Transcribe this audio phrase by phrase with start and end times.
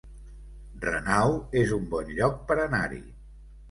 [0.85, 3.05] Renau es un bon lloc per anar-hi